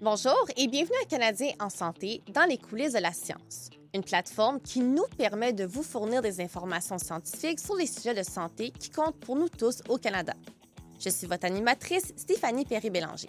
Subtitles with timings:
[0.00, 4.60] Bonjour et bienvenue à Canadien en santé dans les coulisses de la science, une plateforme
[4.60, 8.90] qui nous permet de vous fournir des informations scientifiques sur les sujets de santé qui
[8.90, 10.34] comptent pour nous tous au Canada.
[11.00, 13.26] Je suis votre animatrice Stéphanie Perry-Bélanger.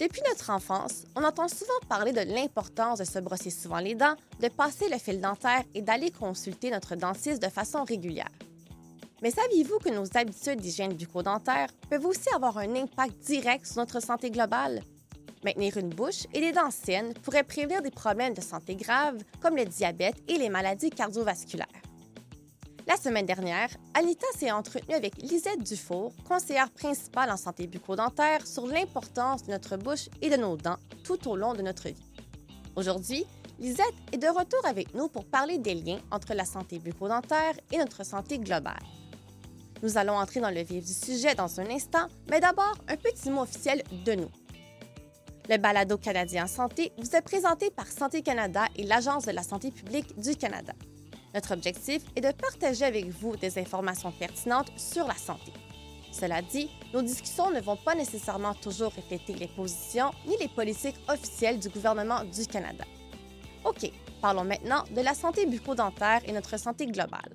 [0.00, 4.16] Depuis notre enfance, on entend souvent parler de l'importance de se brosser souvent les dents,
[4.40, 8.32] de passer le fil dentaire et d'aller consulter notre dentiste de façon régulière.
[9.22, 14.02] Mais saviez-vous que nos habitudes d'hygiène bucco-dentaire peuvent aussi avoir un impact direct sur notre
[14.02, 14.82] santé globale?
[15.44, 19.56] Maintenir une bouche et des dents saines pourrait prévenir des problèmes de santé graves comme
[19.56, 21.66] le diabète et les maladies cardiovasculaires.
[22.86, 28.66] La semaine dernière, Anita s'est entretenue avec Lisette Dufour, conseillère principale en santé bucco-dentaire, sur
[28.66, 32.12] l'importance de notre bouche et de nos dents tout au long de notre vie.
[32.74, 33.24] Aujourd'hui,
[33.58, 37.78] Lisette est de retour avec nous pour parler des liens entre la santé bucco-dentaire et
[37.78, 38.82] notre santé globale.
[39.82, 43.30] Nous allons entrer dans le vif du sujet dans un instant, mais d'abord un petit
[43.30, 44.30] mot officiel de nous.
[45.48, 49.42] Le balado canadien en santé vous est présenté par Santé Canada et l'Agence de la
[49.42, 50.72] santé publique du Canada.
[51.34, 55.52] Notre objectif est de partager avec vous des informations pertinentes sur la santé.
[56.12, 61.00] Cela dit, nos discussions ne vont pas nécessairement toujours refléter les positions ni les politiques
[61.08, 62.84] officielles du gouvernement du Canada.
[63.64, 67.34] OK, parlons maintenant de la santé bucco-dentaire et notre santé globale.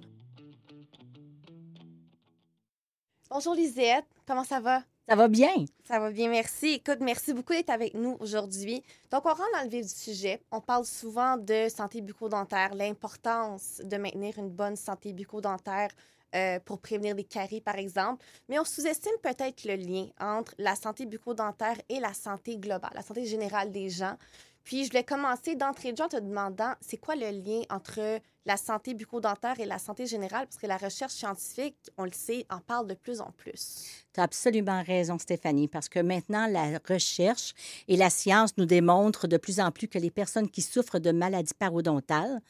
[3.29, 4.83] Bonjour Lisette, comment ça va?
[5.09, 5.53] Ça va bien?
[5.85, 6.73] Ça va bien, merci.
[6.73, 8.83] Écoute, merci beaucoup d'être avec nous aujourd'hui.
[9.09, 10.41] Donc, on rentre dans le vif du sujet.
[10.51, 15.91] On parle souvent de santé bucco-dentaire, l'importance de maintenir une bonne santé bucco-dentaire
[16.35, 18.25] euh, pour prévenir des caries, par exemple.
[18.49, 23.01] Mais on sous-estime peut-être le lien entre la santé bucco-dentaire et la santé globale, la
[23.01, 24.17] santé générale des gens.
[24.67, 28.19] Puis, je vais commencer d'entrée de jeu en te demandant, c'est quoi le lien entre
[28.45, 30.45] la santé bucco-dentaire et la santé générale?
[30.45, 34.03] Parce que la recherche scientifique, on le sait, en parle de plus en plus.
[34.13, 37.53] Tu as absolument raison, Stéphanie, parce que maintenant, la recherche
[37.87, 41.13] et la science nous démontrent de plus en plus que les personnes qui souffrent de
[41.13, 42.41] maladies parodontales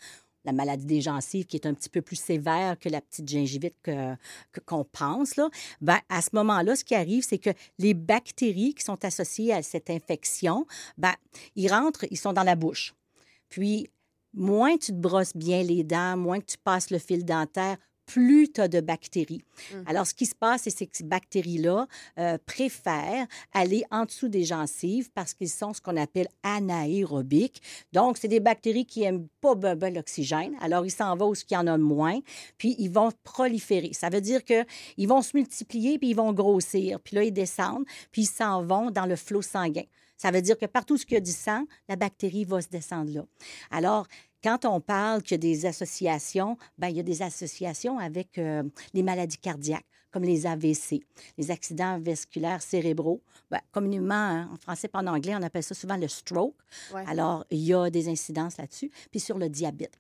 [0.48, 3.75] la maladie des gencives qui est un petit peu plus sévère que la petite gingivite
[3.84, 4.18] qu'on
[4.53, 5.50] que, qu'on pense, là,
[5.81, 9.62] ben, à ce moment-là, ce qui arrive, c'est que les bactéries qui sont associées à
[9.62, 10.66] cette infection,
[10.97, 11.13] ben,
[11.56, 12.96] ils rentrent, ils sont dans la bouche.
[13.50, 13.90] Puis,
[14.34, 18.51] moins tu te brosses bien les dents, moins que tu passes le fil dentaire, plus
[18.51, 19.44] tu as de bactéries.
[19.72, 19.75] Mmh.
[19.85, 21.88] Alors, ce qui se passe, c'est que ces bactéries-là
[22.18, 27.62] euh, préfèrent aller en dessous des gencives parce qu'ils sont ce qu'on appelle anaérobiques.
[27.94, 30.56] Donc, c'est des bactéries qui n'aiment pas ben, l'oxygène.
[30.62, 32.19] Alors, ils s'en vont où il y en a moins,
[32.57, 33.91] puis ils vont proliférer.
[33.94, 37.00] Ça veut dire qu'ils vont se multiplier, puis ils vont grossir.
[37.01, 39.84] Puis là, ils descendent, puis ils s'en vont dans le flot sanguin.
[40.17, 42.69] Ça veut dire que partout où il y a du sang, la bactérie va se
[42.69, 43.25] descendre là.
[43.72, 44.07] Alors,
[44.44, 48.38] quand on parle qu'il y a des associations, ben, il y a des associations avec
[48.38, 48.63] euh,
[48.94, 51.01] les maladies cardiaques, comme les AVC,
[51.38, 53.22] les accidents vasculaires cérébraux.
[53.50, 56.56] Ben, communément, hein, en français pas en anglais, on appelle ça souvent le stroke.
[57.07, 58.91] Alors, il y a des incidences là-dessus.
[59.11, 59.97] Puis sur le diabète.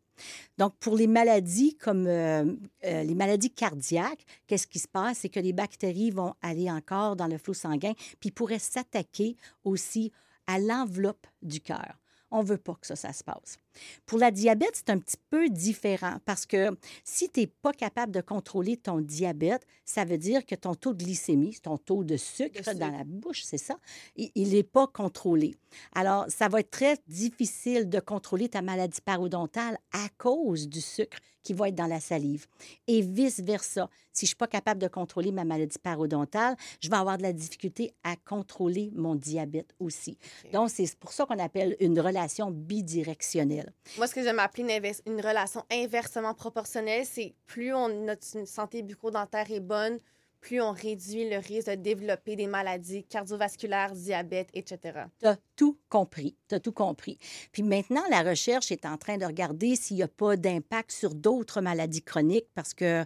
[0.57, 2.45] Donc, pour les maladies comme euh,
[2.85, 5.19] euh, les maladies cardiaques, qu'est-ce qui se passe?
[5.19, 10.11] C'est que les bactéries vont aller encore dans le flot sanguin, puis pourraient s'attaquer aussi
[10.47, 11.99] à l'enveloppe du cœur.
[12.31, 13.57] On ne veut pas que ça, ça se passe.
[14.05, 18.11] Pour la diabète, c'est un petit peu différent parce que si tu n'es pas capable
[18.11, 22.17] de contrôler ton diabète, ça veut dire que ton taux de glycémie, ton taux de
[22.17, 23.77] sucre, dans la bouche, c'est ça,
[24.15, 25.55] il n'est pas contrôlé.
[25.93, 31.17] Alors, ça va être très difficile de contrôler ta maladie parodontale à cause du sucre
[31.47, 32.45] qui va être dans la salive.
[32.87, 33.89] Et vice-versa.
[34.11, 37.23] Si je ne suis pas capable de contrôler ma maladie parodontale, je vais avoir de
[37.23, 40.17] la difficulté à contrôler mon diabète aussi.
[40.51, 43.66] Donc, c'est pour ça qu'on appelle une relation bidirectionnelle.
[43.97, 44.63] Moi, ce que j'aime appeler
[45.05, 49.99] une, une, relation inversement proportionnelle, c'est plus on, notre santé bucco-dentaire est bonne,
[50.39, 54.99] plus on réduit le risque de développer des maladies cardiovasculaires, diabète, etc.
[55.19, 56.35] Tu as tout compris.
[56.47, 57.17] Tu as tout compris.
[57.51, 61.15] Puis maintenant, la recherche est en train de regarder s'il n'y a pas d'impact sur
[61.15, 63.03] d'autres maladies chroniques parce que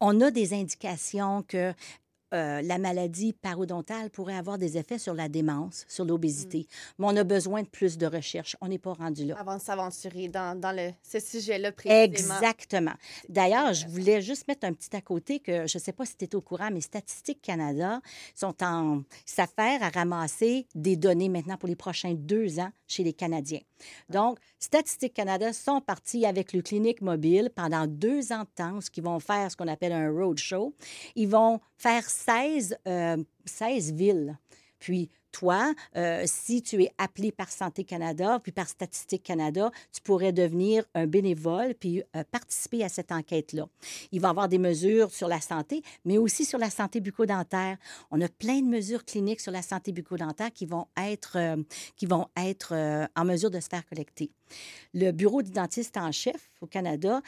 [0.00, 1.72] on a des indications que
[2.32, 6.58] euh, la maladie parodontale pourrait avoir des effets sur la démence, sur l'obésité.
[6.58, 6.64] Mm.
[6.98, 8.56] Mais on a besoin de plus de recherche.
[8.60, 9.36] On n'est pas rendu là.
[9.38, 12.04] Avant de s'aventurer dans, dans le, ce sujet-là précisément.
[12.04, 12.94] Exactement.
[13.28, 16.16] D'ailleurs, je voulais juste mettre un petit à côté que je ne sais pas si
[16.16, 18.00] tu es au courant, mais Statistique Canada
[18.34, 23.12] sont en s'affaire à ramasser des données maintenant pour les prochains deux ans chez les
[23.12, 23.60] Canadiens.
[24.08, 28.90] Donc, Statistique Canada sont partis avec le clinique mobile pendant deux ans de temps, ce
[28.90, 30.74] qu'ils vont faire ce qu'on appelle un roadshow.
[31.14, 34.38] Ils vont faire 16, 16 euh, villes.
[34.78, 40.00] Puis toi, euh, si tu es appelé par Santé Canada, puis par Statistique Canada, tu
[40.02, 43.66] pourrais devenir un bénévole puis euh, participer à cette enquête-là.
[44.12, 47.78] Il va y avoir des mesures sur la santé, mais aussi sur la santé bucco-dentaire.
[48.10, 51.56] On a plein de mesures cliniques sur la santé bucco-dentaire qui vont être, euh,
[51.96, 52.74] qui vont être
[53.16, 54.30] en mesure de se faire collecter.
[54.94, 57.22] Le bureau du dentiste en chef au Canada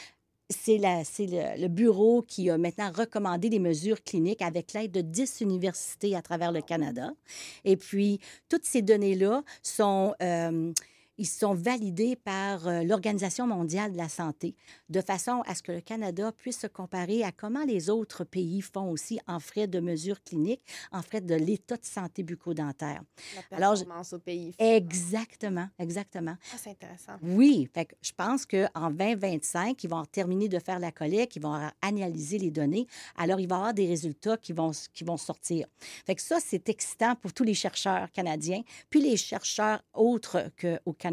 [0.55, 6.15] c'est le, bureau qui a maintenant recommandé des mesures cliniques avec l'aide de 10 universités
[6.15, 7.13] à travers le Canada.
[7.65, 10.15] Et puis, toutes ces données-là sont...
[10.23, 10.73] Euh,
[11.19, 14.55] ils sont validés par euh, l'Organisation mondiale de la santé,
[14.89, 18.61] de façon à ce que le Canada puisse se comparer à comment les autres pays
[18.61, 23.03] font aussi en frais de mesures cliniques, en frais de l'état de santé bucco-dentaire.
[23.37, 24.55] La performance Alors, au pays.
[24.59, 26.37] Exactement, exactement.
[26.53, 27.13] Ah, c'est intéressant.
[27.23, 31.43] Oui, fait que je pense qu'en 2025, ils vont terminer de faire la collecte, ils
[31.43, 32.87] vont analyser les données.
[33.17, 35.67] Alors, il va y avoir des résultats qui vont, qui vont sortir.
[36.07, 40.93] Fait que ça, c'est excitant pour tous les chercheurs canadiens, puis les chercheurs autres qu'au
[40.93, 41.04] Canada.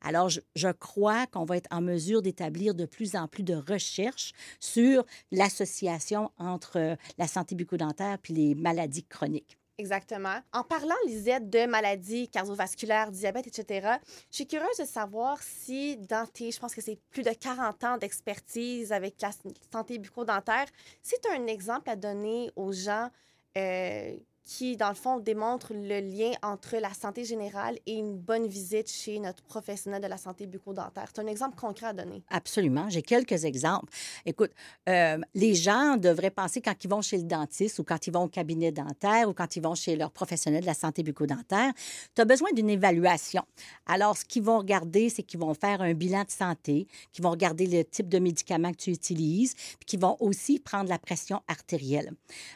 [0.00, 4.32] Alors, je, crois qu'on va être en mesure d'établir de plus en plus de recherches
[4.60, 9.58] sur l'association entre euh, la santé bucco-dentaire puis les maladies chroniques.
[9.78, 10.38] Exactement.
[10.52, 13.96] En parlant, Lisette, de maladies cardiovasculaires, diabète, etc.,
[14.30, 17.82] je suis curieuse de savoir si dans tes, je pense que c'est plus de 40
[17.84, 19.30] ans d'expertise avec la
[19.72, 20.66] santé bucco-dentaire,
[21.02, 23.08] si tu as un exemple à donner aux gens
[23.56, 28.46] euh, qui, dans le fond, démontre le lien entre la santé générale et une bonne
[28.46, 31.08] visite chez notre professionnel de la santé bucco-dentaire.
[31.14, 32.22] C'est un exemple concret à donner.
[32.30, 32.88] Absolument.
[32.88, 33.92] J'ai quelques exemples.
[34.26, 34.50] Écoute,
[34.88, 38.24] euh, les gens devraient penser quand ils vont chez le dentiste ou quand ils vont
[38.24, 41.72] au cabinet dentaire ou quand ils vont chez leur professionnel de la santé bucco-dentaire,
[42.14, 43.42] tu as besoin d'une évaluation.
[43.86, 47.30] Alors, ce qu'ils vont regarder, c'est qu'ils vont faire un bilan de santé, qu'ils vont
[47.30, 51.42] regarder le type de médicaments que tu utilises, puis qu'ils vont aussi prendre la pression
[51.48, 52.12] artérielle.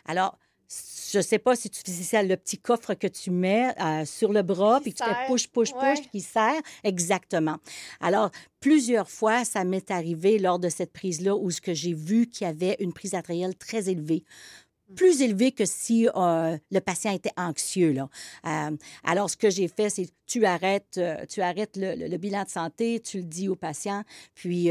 [0.07, 0.39] Alors,
[0.69, 4.33] je sais pas si tu fais ça, le petit coffre que tu mets euh, sur
[4.33, 6.61] le bras, puis tu fais push, push, push, qui sert.
[6.85, 7.59] Exactement.
[8.01, 8.31] Alors,
[8.61, 12.47] plusieurs fois, ça m'est arrivé lors de cette prise-là où ce que j'ai vu qu'il
[12.47, 14.25] y avait une prise artérielle très élevée
[14.95, 17.91] plus élevée que si euh, le patient était anxieux.
[17.91, 18.09] Là.
[18.47, 22.49] Euh, alors, ce que j'ai fait, c'est tu arrêtes, tu arrêtes le, le, bilan de
[22.49, 24.05] santé, tu le dis au patient,
[24.37, 24.71] puis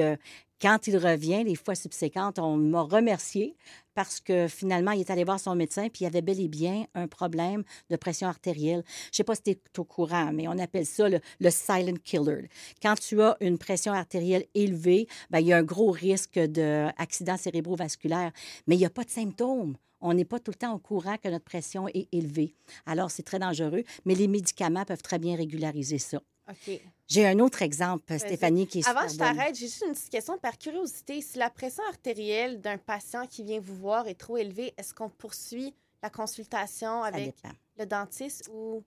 [0.62, 3.56] quand il revient, les fois subséquentes, on m'a remercié
[3.94, 6.86] parce que finalement, il est allé voir son médecin, puis il avait bel et bien
[6.94, 8.84] un problème de pression artérielle.
[8.88, 11.20] Je ne sais pas si tu es au courant, mais on appelle ça le,
[11.50, 12.50] silent killer.
[12.82, 17.38] Quand tu as une pression artérielle élevée, bien, il y a un gros risque d'accident
[17.38, 18.32] cérébrovasculaire,
[18.68, 19.76] mais il n'y a pas de symptômes.
[20.02, 22.54] On n'est pas tout le temps au courant que notre pression est élevée.
[22.86, 26.22] Alors, c'est très dangereux, mais les médicaments peuvent très bien régulariser ça.
[26.50, 26.80] OK.
[27.08, 30.38] J'ai un autre exemple, Stéphanie, qui est Avant, je t'arrête, j'ai juste une petite question
[30.38, 31.22] par curiosité.
[31.22, 35.10] Si la pression artérielle d'un patient qui vient vous voir est trop élevée, est-ce qu'on
[35.10, 37.36] poursuit la consultation avec
[37.78, 38.84] le dentiste ou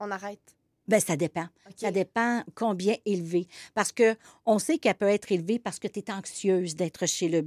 [0.00, 0.56] on arrête?
[0.88, 1.46] Bien, ça dépend.
[1.76, 3.46] Ça dépend combien élevé.
[3.74, 7.28] Parce que on sait qu'elle peut être élevée parce que tu es anxieuse d'être chez
[7.28, 7.42] le,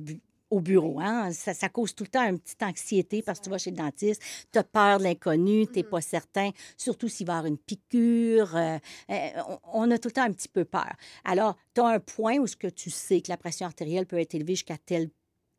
[0.50, 1.00] au bureau.
[1.00, 1.32] Hein?
[1.32, 3.78] Ça, ça, cause tout le temps une petite anxiété parce que tu vas chez le
[3.78, 4.22] dentiste,
[4.52, 5.90] tu as peur de l'inconnu, tu n'es mm-hmm.
[5.90, 8.56] pas certain, surtout s'il va y avoir une piqûre.
[8.56, 8.78] Euh,
[9.10, 9.30] euh,
[9.74, 10.94] on, a tout le temps un petit peu peur.
[11.24, 14.20] Alors, tu as un point où ce que tu sais que la pression artérielle peut
[14.20, 15.10] être élevée jusqu'à tel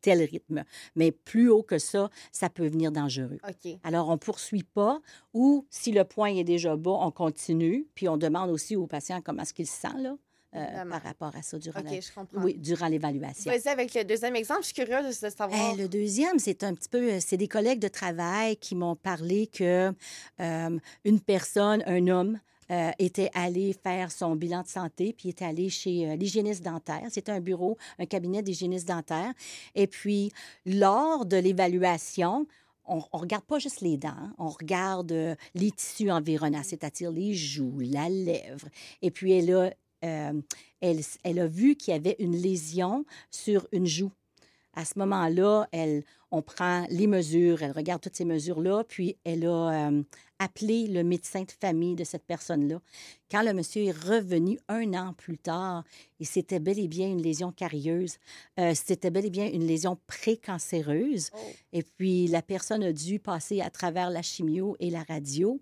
[0.03, 0.63] tel rythme.
[0.95, 3.39] Mais plus haut que ça, ça peut venir dangereux.
[3.83, 5.01] Alors, on ne poursuit pas
[5.35, 7.89] ou si le point est déjà bas, on continue.
[7.95, 9.99] Puis on demande aussi au patient comment est-ce qu'il se sent.
[9.99, 10.17] Là.
[10.55, 11.81] Euh, par rapport à ça durant
[12.35, 13.51] oui, durant l'évaluation.
[13.51, 15.75] Vas-y avec le deuxième exemple, je suis curieuse de savoir.
[15.75, 19.49] Eh, le deuxième, c'est un petit peu, c'est des collègues de travail qui m'ont parlé
[19.49, 19.93] que
[20.41, 22.39] euh, une personne, un homme,
[22.71, 27.03] euh, était allé faire son bilan de santé, puis était allé chez l'hygiéniste dentaire.
[27.11, 29.35] C'était un bureau, un cabinet d'hygiéniste dentaire.
[29.75, 30.33] Et puis,
[30.65, 32.47] lors de l'évaluation,
[32.87, 34.33] on ne regarde pas juste les dents, hein.
[34.39, 38.69] on regarde les tissus environnants, c'est-à-dire les joues, la lèvre.
[39.03, 39.71] Et puis, elle a
[40.05, 40.41] euh,
[40.81, 44.13] elle, elle, a vu qu'il y avait une lésion sur une joue.
[44.75, 49.47] À ce moment-là, elle, on prend les mesures, elle regarde toutes ces mesures-là, puis elle
[49.47, 50.03] a euh,
[50.39, 52.83] appelé le médecin de famille de cette personne-là.
[53.31, 55.83] Quand le monsieur est revenu un an plus tard,
[56.21, 58.19] et c'était bel et bien une lésion carieuse,
[58.61, 61.31] euh, c'était bel et bien une lésion précancéreuse.
[61.33, 61.39] Oh.
[61.73, 65.59] Et puis la personne a dû passer à travers la chimio et la radio.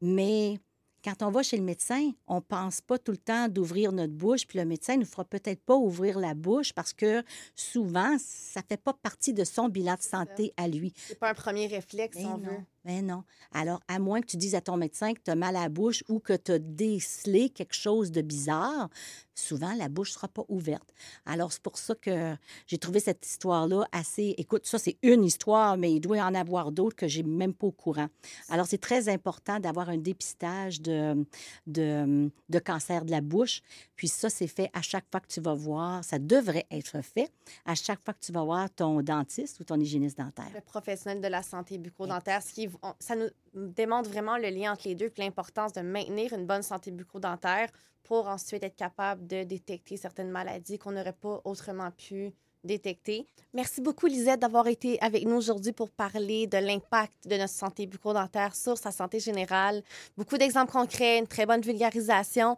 [0.00, 0.58] mais
[1.04, 4.12] quand on va chez le médecin, on ne pense pas tout le temps d'ouvrir notre
[4.12, 7.22] bouche, puis le médecin ne fera peut-être pas ouvrir la bouche parce que
[7.54, 10.92] souvent, ça ne fait pas partie de son bilan de santé à lui.
[10.96, 12.60] C'est pas un premier réflexe, on veut.
[12.84, 13.22] Mais non.
[13.52, 15.68] Alors, à moins que tu dises à ton médecin que tu as mal à la
[15.68, 18.88] bouche ou que tu as décelé quelque chose de bizarre,
[19.34, 20.92] souvent la bouche ne sera pas ouverte.
[21.24, 22.34] Alors, c'est pour ça que
[22.66, 24.34] j'ai trouvé cette histoire-là assez.
[24.36, 27.54] Écoute, ça, c'est une histoire, mais il doit y en avoir d'autres que j'ai même
[27.54, 28.08] pas au courant.
[28.48, 31.24] Alors, c'est très important d'avoir un dépistage de,
[31.66, 33.62] de, cancer de la bouche.
[33.96, 37.30] Puis ça, c'est fait à chaque fois que tu vas voir, ça devrait être fait
[37.64, 40.50] à chaque fois que tu vas voir ton dentiste ou ton hygiéniste dentaire.
[40.54, 44.88] Le professionnel de la santé bucco-dentaire, ce qui, ça nous démontre vraiment le lien entre
[44.88, 47.68] les deux et l'importance de maintenir une bonne santé bucco-dentaire
[48.02, 52.32] pour ensuite être capable de détecter certaines maladies qu'on n'aurait pas autrement pu
[52.64, 53.26] détecter.
[53.54, 57.86] Merci beaucoup, Lisette, d'avoir été avec nous aujourd'hui pour parler de l'impact de notre santé
[57.86, 59.82] bucco-dentaire sur sa santé générale.
[60.16, 62.56] Beaucoup d'exemples concrets, une très bonne vulgarisation.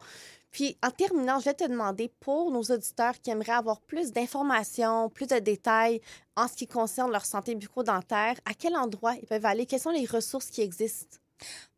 [0.55, 5.11] Puis, en terminant, je vais te demander pour nos auditeurs qui aimeraient avoir plus d'informations,
[5.11, 6.01] plus de détails
[6.37, 9.67] en ce qui concerne leur santé bucco-dentaire, à quel endroit ils peuvent aller?
[9.67, 11.19] Quelles sont les ressources qui existent?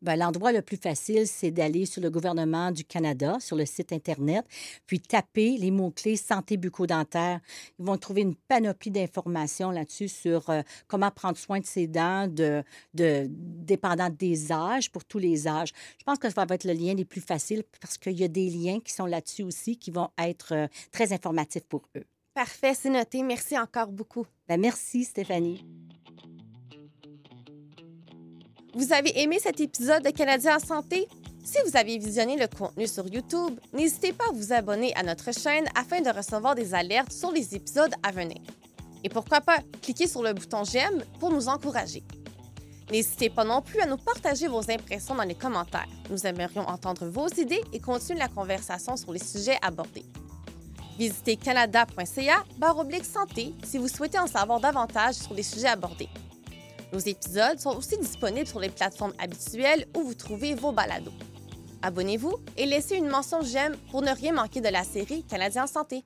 [0.01, 3.91] Ben, l'endroit le plus facile, c'est d'aller sur le gouvernement du Canada, sur le site
[3.91, 4.45] Internet,
[4.85, 7.39] puis taper les mots-clés santé bucco-dentaire.
[7.79, 12.27] Ils vont trouver une panoplie d'informations là-dessus sur euh, comment prendre soin de ses dents,
[12.27, 15.73] de, de, dépendant des âges, pour tous les âges.
[15.99, 18.27] Je pense que ça va être le lien les plus faciles parce qu'il y a
[18.27, 22.05] des liens qui sont là-dessus aussi qui vont être euh, très informatifs pour eux.
[22.33, 23.23] Parfait, c'est noté.
[23.23, 24.27] Merci encore beaucoup.
[24.47, 25.65] Ben, merci, Stéphanie.
[28.77, 31.07] Vous avez aimé cet épisode de Canadien en santé?
[31.43, 35.33] Si vous avez visionné le contenu sur YouTube, n'hésitez pas à vous abonner à notre
[35.33, 38.37] chaîne afin de recevoir des alertes sur les épisodes à venir.
[39.03, 42.03] Et pourquoi pas cliquer sur le bouton j'aime pour nous encourager.
[42.91, 45.89] N'hésitez pas non plus à nous partager vos impressions dans les commentaires.
[46.11, 50.05] Nous aimerions entendre vos idées et continuer la conversation sur les sujets abordés.
[50.99, 52.43] Visitez canada.ca
[53.03, 56.09] santé si vous souhaitez en savoir davantage sur les sujets abordés.
[56.93, 61.11] Nos épisodes sont aussi disponibles sur les plateformes habituelles où vous trouvez vos balados.
[61.81, 66.03] Abonnez-vous et laissez une mention j'aime pour ne rien manquer de la série Canadien Santé.